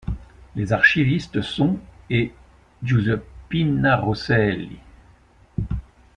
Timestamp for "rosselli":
3.97-4.77